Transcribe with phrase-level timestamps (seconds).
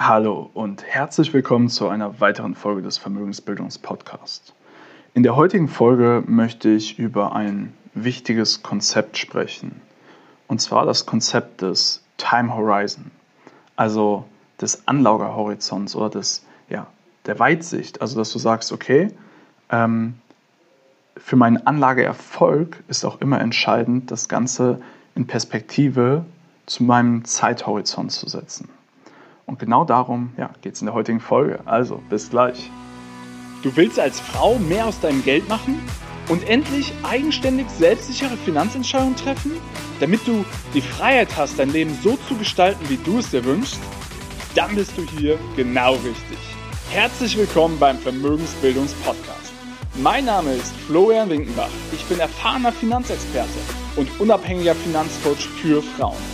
[0.00, 4.52] Hallo und herzlich willkommen zu einer weiteren Folge des Vermögensbildungspodcasts.
[5.14, 9.80] In der heutigen Folge möchte ich über ein wichtiges Konzept sprechen.
[10.48, 13.12] Und zwar das Konzept des Time Horizon,
[13.76, 14.24] also
[14.60, 16.88] des Anlagehorizonts oder des, ja,
[17.26, 18.00] der Weitsicht.
[18.00, 19.12] Also, dass du sagst, okay,
[19.70, 20.14] ähm,
[21.16, 24.82] für meinen Anlageerfolg ist auch immer entscheidend, das Ganze
[25.14, 26.24] in Perspektive
[26.66, 28.68] zu meinem Zeithorizont zu setzen.
[29.46, 31.60] Und genau darum ja, geht es in der heutigen Folge.
[31.66, 32.70] Also, bis gleich.
[33.62, 35.80] Du willst als Frau mehr aus deinem Geld machen
[36.28, 39.52] und endlich eigenständig selbstsichere Finanzentscheidungen treffen,
[40.00, 43.78] damit du die Freiheit hast, dein Leben so zu gestalten, wie du es dir wünschst?
[44.54, 46.38] Dann bist du hier genau richtig.
[46.90, 49.52] Herzlich willkommen beim Vermögensbildungspodcast.
[49.96, 51.70] Mein Name ist Florian Winkenbach.
[51.92, 53.48] Ich bin erfahrener Finanzexperte
[53.96, 56.33] und unabhängiger Finanzcoach für Frauen.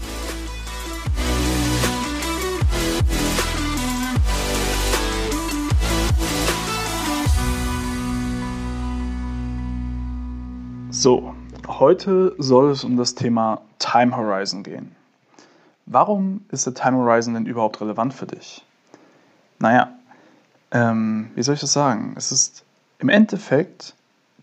[11.01, 11.33] So,
[11.67, 14.95] heute soll es um das Thema Time Horizon gehen.
[15.87, 18.63] Warum ist der Time Horizon denn überhaupt relevant für dich?
[19.57, 19.89] Naja,
[20.69, 22.13] ähm, wie soll ich das sagen?
[22.17, 22.63] Es ist
[22.99, 23.95] im Endeffekt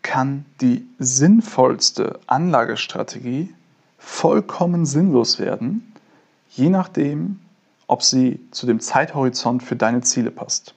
[0.02, 3.54] kann die sinnvollste Anlagestrategie
[3.96, 5.94] vollkommen sinnlos werden,
[6.50, 7.38] je nachdem,
[7.86, 10.74] ob sie zu dem Zeithorizont für deine Ziele passt.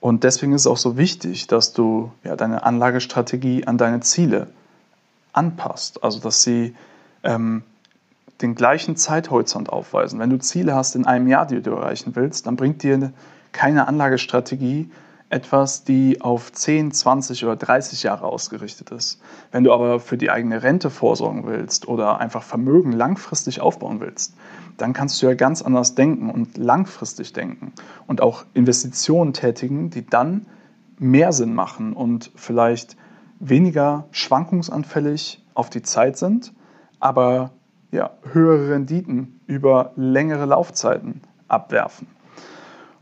[0.00, 4.48] Und deswegen ist es auch so wichtig, dass du ja, deine Anlagestrategie an deine Ziele
[5.36, 6.02] anpasst.
[6.02, 6.74] Also dass sie
[7.22, 7.62] ähm,
[8.42, 10.18] den gleichen Zeithorizont aufweisen.
[10.18, 13.12] Wenn du Ziele hast in einem Jahr, die du erreichen willst, dann bringt dir
[13.52, 14.90] keine Anlagestrategie
[15.28, 19.20] etwas, die auf 10, 20 oder 30 Jahre ausgerichtet ist.
[19.50, 24.36] Wenn du aber für die eigene Rente vorsorgen willst oder einfach Vermögen langfristig aufbauen willst,
[24.76, 27.72] dann kannst du ja ganz anders denken und langfristig denken
[28.06, 30.46] und auch Investitionen tätigen, die dann
[30.98, 32.96] mehr Sinn machen und vielleicht
[33.38, 36.52] weniger schwankungsanfällig auf die Zeit sind,
[37.00, 37.50] aber
[37.92, 42.08] ja, höhere Renditen über längere Laufzeiten abwerfen.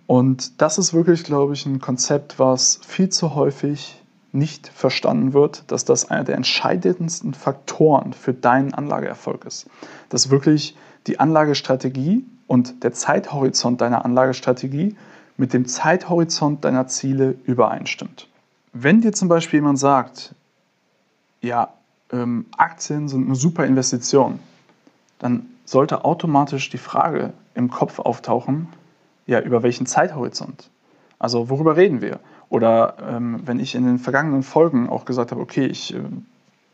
[0.06, 4.02] Und das ist wirklich, glaube ich, ein Konzept, was viel zu häufig
[4.32, 9.70] nicht verstanden wird, dass das einer der entscheidendsten Faktoren für deinen Anlageerfolg ist.
[10.08, 14.96] Dass wirklich die Anlagestrategie und der Zeithorizont deiner Anlagestrategie
[15.36, 18.28] mit dem Zeithorizont deiner Ziele übereinstimmt.
[18.76, 20.34] Wenn dir zum Beispiel jemand sagt,
[21.40, 21.74] ja,
[22.10, 24.40] ähm, Aktien sind eine super Investition,
[25.20, 28.66] dann sollte automatisch die Frage im Kopf auftauchen,
[29.26, 30.70] ja, über welchen Zeithorizont?
[31.20, 32.18] Also worüber reden wir?
[32.48, 36.00] Oder ähm, wenn ich in den vergangenen Folgen auch gesagt habe, okay, ich äh,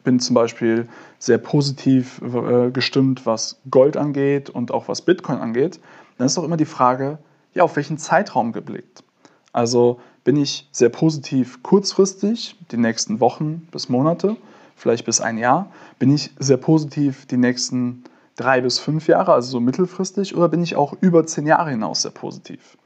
[0.03, 5.79] bin zum Beispiel sehr positiv äh, gestimmt, was Gold angeht und auch was Bitcoin angeht,
[6.17, 7.19] dann ist doch immer die Frage,
[7.53, 9.05] ja, auf welchen Zeitraum geblickt?
[9.53, 14.37] Also bin ich sehr positiv kurzfristig, die nächsten Wochen bis Monate,
[14.77, 15.73] vielleicht bis ein Jahr?
[15.99, 18.05] Bin ich sehr positiv die nächsten
[18.37, 22.03] drei bis fünf Jahre, also so mittelfristig, oder bin ich auch über zehn Jahre hinaus
[22.03, 22.79] sehr positiv?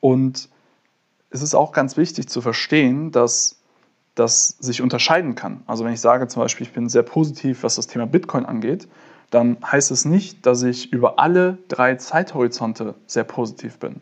[0.00, 0.48] Und
[1.28, 3.56] es ist auch ganz wichtig zu verstehen, dass
[4.14, 5.64] das sich unterscheiden kann.
[5.66, 8.88] Also wenn ich sage zum Beispiel, ich bin sehr positiv, was das Thema Bitcoin angeht,
[9.28, 14.00] dann heißt es nicht, dass ich über alle drei Zeithorizonte sehr positiv bin.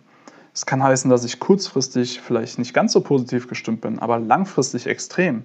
[0.57, 4.87] Es kann heißen, dass ich kurzfristig vielleicht nicht ganz so positiv gestimmt bin, aber langfristig
[4.87, 5.43] extrem.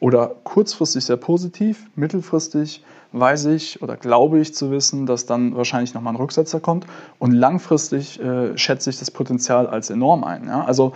[0.00, 5.92] Oder kurzfristig sehr positiv, mittelfristig weiß ich oder glaube ich zu wissen, dass dann wahrscheinlich
[5.92, 6.86] nochmal ein Rücksetzer kommt.
[7.18, 10.46] Und langfristig äh, schätze ich das Potenzial als enorm ein.
[10.46, 10.64] Ja?
[10.64, 10.94] Also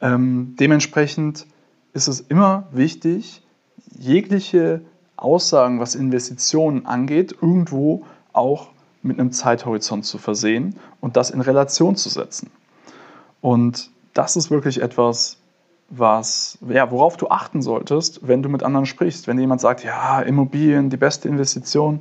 [0.00, 1.46] ähm, dementsprechend
[1.92, 3.40] ist es immer wichtig,
[3.96, 4.80] jegliche
[5.16, 8.02] Aussagen, was Investitionen angeht, irgendwo
[8.32, 8.70] auch
[9.02, 12.50] mit einem Zeithorizont zu versehen und das in Relation zu setzen.
[13.46, 15.36] Und das ist wirklich etwas,
[15.88, 19.28] was, ja, worauf du achten solltest, wenn du mit anderen sprichst.
[19.28, 22.00] Wenn jemand sagt, ja, Immobilien, die beste Investition,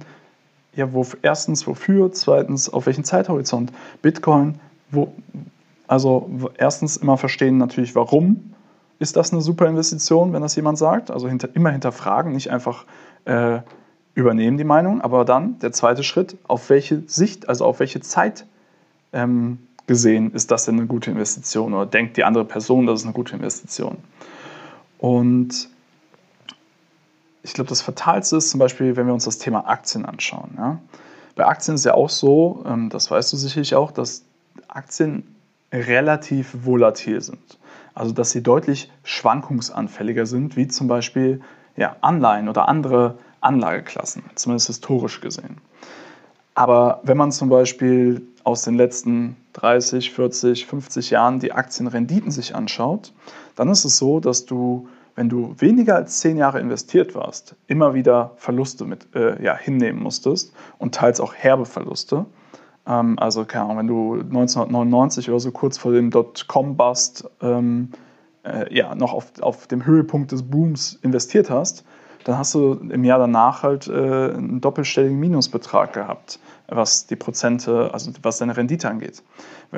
[0.74, 3.72] ja, wo, erstens wofür, zweitens auf welchen Zeithorizont,
[4.02, 4.56] Bitcoin,
[4.90, 5.14] wo,
[5.86, 8.56] also erstens immer verstehen natürlich, warum
[8.98, 12.86] ist das eine super Investition, wenn das jemand sagt, also hinter, immer hinterfragen, nicht einfach
[13.26, 13.60] äh,
[14.16, 18.48] übernehmen die Meinung, aber dann der zweite Schritt, auf welche Sicht, also auf welche Zeit
[19.14, 23.06] ähm, gesehen, ist das denn eine gute Investition oder denkt die andere Person, das ist
[23.06, 23.98] eine gute Investition.
[24.98, 25.70] Und
[27.44, 30.52] ich glaube, das Fatalste ist zum Beispiel, wenn wir uns das Thema Aktien anschauen.
[30.58, 30.80] Ja?
[31.36, 34.24] Bei Aktien ist ja auch so, ähm, das weißt du sicherlich auch, dass
[34.68, 35.36] Aktien
[35.72, 37.60] relativ volatil sind.
[37.94, 41.42] Also dass sie deutlich schwankungsanfälliger sind, wie zum Beispiel
[41.78, 45.58] ja, Anleihen oder andere Anlageklassen, zumindest historisch gesehen.
[46.56, 52.56] Aber wenn man zum Beispiel aus den letzten 30, 40, 50 Jahren die Aktienrenditen sich
[52.56, 53.12] anschaut,
[53.56, 57.96] dann ist es so, dass du, wenn du weniger als 10 Jahre investiert warst, immer
[57.96, 62.28] wieder Verluste mit, äh, ja, hinnehmen musstest und teils auch herbe Verluste.
[62.88, 67.90] Ähm, also, keine Ahnung, wenn du 1999 oder so kurz vor dem Dotcom-Bust ähm,
[68.44, 71.84] äh, ja, noch auf, auf dem Höhepunkt des Booms investiert hast,
[72.26, 77.92] dann hast du im Jahr danach halt äh, einen doppelstelligen Minusbetrag gehabt, was die Prozente,
[77.94, 79.24] also was deine Rendite angeht.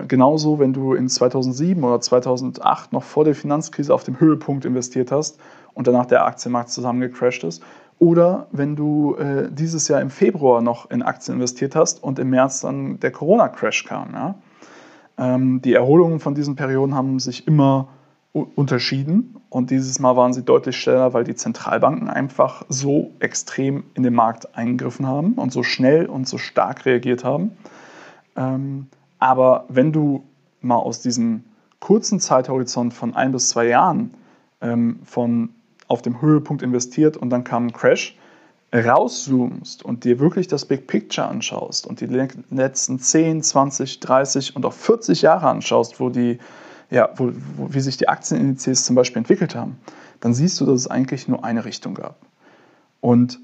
[0.07, 5.11] Genauso, wenn du in 2007 oder 2008 noch vor der Finanzkrise auf dem Höhepunkt investiert
[5.11, 5.39] hast
[5.73, 7.61] und danach der Aktienmarkt zusammengecrashed ist.
[7.99, 12.29] Oder wenn du äh, dieses Jahr im Februar noch in Aktien investiert hast und im
[12.29, 14.13] März dann der Corona-Crash kam.
[14.13, 14.35] Ja?
[15.17, 17.89] Ähm, die Erholungen von diesen Perioden haben sich immer
[18.33, 24.03] unterschieden und dieses Mal waren sie deutlich schneller, weil die Zentralbanken einfach so extrem in
[24.03, 27.51] den Markt eingegriffen haben und so schnell und so stark reagiert haben.
[28.35, 28.87] Ähm,
[29.19, 30.23] aber wenn du
[30.61, 31.43] mal aus diesem
[31.79, 34.13] kurzen Zeithorizont von ein bis zwei Jahren
[34.61, 35.49] ähm, von
[35.87, 38.15] auf dem Höhepunkt investiert und dann kam ein Crash,
[38.73, 44.65] rauszoomst und dir wirklich das Big Picture anschaust und die letzten 10, 20, 30 und
[44.65, 46.39] auch 40 Jahre anschaust, wo die
[46.89, 49.77] ja, wo, wo, wie sich die Aktienindizes zum Beispiel entwickelt haben,
[50.19, 52.17] dann siehst du, dass es eigentlich nur eine Richtung gab.
[53.01, 53.39] Und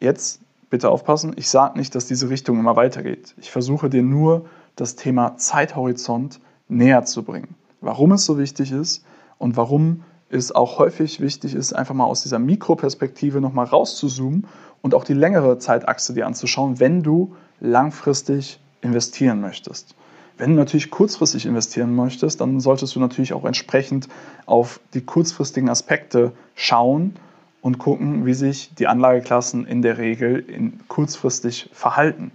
[0.00, 0.40] jetzt
[0.70, 3.34] bitte aufpassen, ich sage nicht, dass diese Richtung immer weitergeht.
[3.38, 4.46] Ich versuche dir nur
[4.76, 7.54] das Thema Zeithorizont näher zu bringen.
[7.80, 9.04] Warum es so wichtig ist
[9.38, 14.46] und warum es auch häufig wichtig ist, einfach mal aus dieser Mikroperspektive nochmal rauszuzoomen
[14.80, 19.94] und auch die längere Zeitachse dir anzuschauen, wenn du langfristig investieren möchtest.
[20.40, 24.08] Wenn du natürlich kurzfristig investieren möchtest, dann solltest du natürlich auch entsprechend
[24.46, 27.14] auf die kurzfristigen Aspekte schauen
[27.60, 32.32] und gucken, wie sich die Anlageklassen in der Regel in kurzfristig verhalten.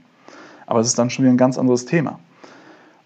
[0.68, 2.20] Aber es ist dann schon wieder ein ganz anderes Thema.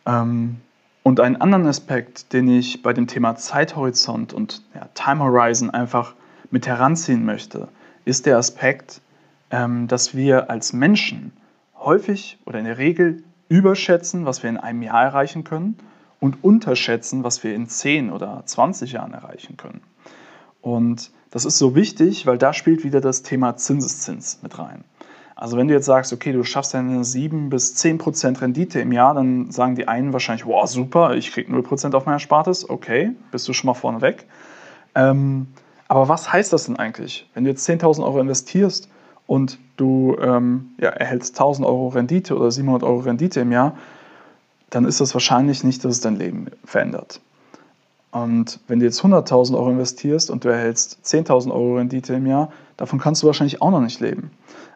[0.06, 0.58] Ähm,
[1.04, 4.64] und einen anderen Aspekt, den ich bei dem Thema Zeithorizont und
[4.96, 6.14] Time Horizon einfach
[6.52, 7.70] mit heranziehen möchte,
[8.04, 9.00] ist der Aspekt,
[9.50, 11.32] ähm, dass wir als Menschen
[11.78, 15.78] häufig oder in der Regel überschätzen, was wir in einem Jahr erreichen können
[16.20, 19.82] und unterschätzen, was wir in 10 oder 20 Jahren erreichen können.
[20.62, 24.84] Und das ist so wichtig, weil da spielt wieder das Thema Zinseszins mit rein.
[25.36, 28.92] Also wenn du jetzt sagst, okay, du schaffst eine 7 bis 10 Prozent Rendite im
[28.92, 32.70] Jahr, dann sagen die einen wahrscheinlich, wow, super, ich kriege 0 Prozent auf mein Erspartes.
[32.70, 34.26] Okay, bist du schon mal vorne weg.
[34.96, 35.48] Ähm,
[35.88, 37.30] aber was heißt das denn eigentlich?
[37.34, 38.90] Wenn du jetzt 10.000 Euro investierst
[39.30, 43.78] und du ähm, ja, erhältst 1000 Euro Rendite oder 700 Euro Rendite im Jahr,
[44.72, 47.22] dann ist das wahrscheinlich nicht, dass es dein Leben verändert.
[48.10, 52.52] Und wenn du jetzt 100.000 Euro investierst und du erhältst 10.000 Euro Rendite im Jahr,
[52.76, 54.32] davon kannst du wahrscheinlich auch noch nicht leben.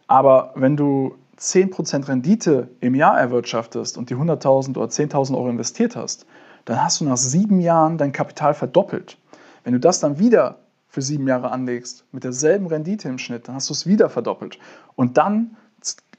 [0.05, 5.95] Aber wenn du 10% Rendite im Jahr erwirtschaftest und die 100.000 oder 10.000 Euro investiert
[5.95, 6.27] hast,
[6.65, 9.17] dann hast du nach sieben Jahren dein Kapital verdoppelt.
[9.63, 10.57] Wenn du das dann wieder
[10.93, 14.59] für sieben Jahre anlegst, mit derselben Rendite im Schnitt, dann hast du es wieder verdoppelt.
[14.95, 15.57] Und dann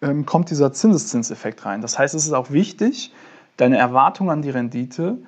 [0.03, 1.81] ähm, kommt dieser Zinseszinseffekt rein.
[1.81, 3.13] Das heißt, es ist auch wichtig,
[3.57, 5.19] deine Erwartung an die Rendite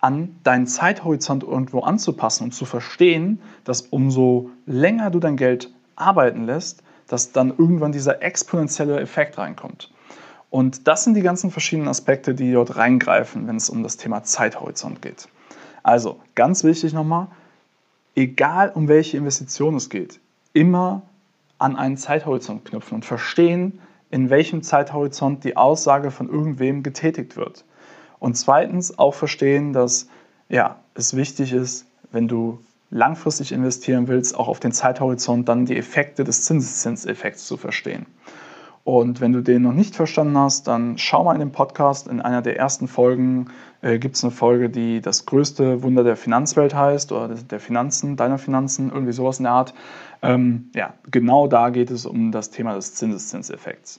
[0.00, 6.44] an deinen Zeithorizont irgendwo anzupassen und zu verstehen, dass umso länger du dein Geld arbeiten
[6.44, 9.92] lässt, dass dann irgendwann dieser exponentielle Effekt reinkommt.
[10.50, 14.24] Und das sind die ganzen verschiedenen Aspekte, die dort reingreifen, wenn es um das Thema
[14.24, 15.28] Zeithorizont geht.
[15.84, 17.28] Also ganz wichtig nochmal,
[18.16, 20.18] egal um welche Investition es geht,
[20.52, 21.02] immer
[21.58, 23.78] an einen Zeithorizont knüpfen und verstehen,
[24.10, 27.64] in welchem Zeithorizont die Aussage von irgendwem getätigt wird.
[28.18, 30.08] Und zweitens auch verstehen, dass
[30.48, 32.58] ja, es wichtig ist, wenn du
[32.90, 38.06] langfristig investieren willst, auch auf den Zeithorizont dann die Effekte des Zinseszinseffekts zu verstehen.
[38.86, 42.06] Und wenn du den noch nicht verstanden hast, dann schau mal in den Podcast.
[42.06, 43.48] In einer der ersten Folgen
[43.82, 48.14] äh, gibt es eine Folge, die das größte Wunder der Finanzwelt heißt oder der Finanzen,
[48.14, 49.74] deiner Finanzen, irgendwie sowas in der Art.
[50.22, 53.98] Ähm, ja, genau da geht es um das Thema des Zinseszinseffekts.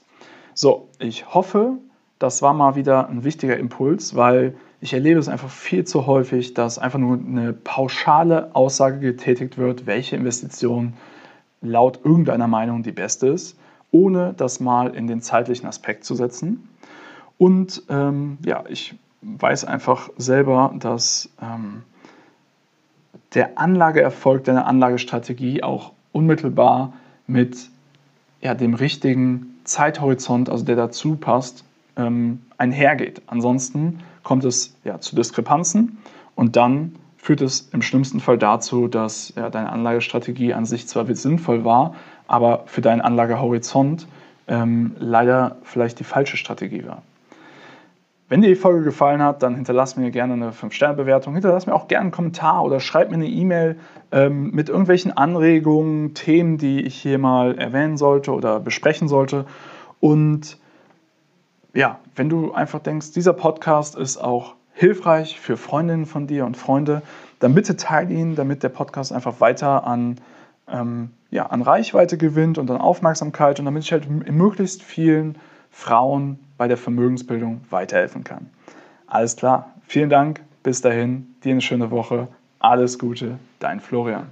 [0.54, 1.74] So, ich hoffe,
[2.18, 6.54] das war mal wieder ein wichtiger Impuls, weil ich erlebe es einfach viel zu häufig,
[6.54, 10.94] dass einfach nur eine pauschale Aussage getätigt wird, welche Investition
[11.60, 13.58] laut irgendeiner Meinung die beste ist
[13.90, 16.68] ohne das mal in den zeitlichen Aspekt zu setzen.
[17.38, 21.82] Und ähm, ja, ich weiß einfach selber, dass ähm,
[23.34, 26.92] der Anlageerfolg deiner Anlagestrategie auch unmittelbar
[27.26, 27.70] mit
[28.40, 31.64] ja, dem richtigen Zeithorizont, also der dazu passt,
[31.96, 33.22] ähm, einhergeht.
[33.26, 35.98] Ansonsten kommt es ja, zu Diskrepanzen
[36.34, 36.94] und dann
[37.28, 41.94] führt es im schlimmsten Fall dazu, dass ja, deine Anlagestrategie an sich zwar sinnvoll war,
[42.26, 44.08] aber für deinen Anlagehorizont
[44.46, 47.02] ähm, leider vielleicht die falsche Strategie war.
[48.30, 51.86] Wenn dir die Folge gefallen hat, dann hinterlass mir gerne eine 5-Sterne-Bewertung, hinterlass mir auch
[51.86, 53.78] gerne einen Kommentar oder schreib mir eine E-Mail
[54.10, 59.44] ähm, mit irgendwelchen Anregungen, Themen, die ich hier mal erwähnen sollte oder besprechen sollte.
[60.00, 60.56] Und
[61.74, 66.56] ja, wenn du einfach denkst, dieser Podcast ist auch hilfreich für Freundinnen von dir und
[66.56, 67.02] Freunde,
[67.40, 70.20] dann bitte teile ihn, damit der Podcast einfach weiter an,
[70.68, 75.36] ähm, ja, an Reichweite gewinnt und an Aufmerksamkeit und damit ich halt möglichst vielen
[75.72, 78.50] Frauen bei der Vermögensbildung weiterhelfen kann.
[79.08, 82.28] Alles klar, vielen Dank, bis dahin, dir eine schöne Woche,
[82.60, 84.28] alles Gute, dein Florian.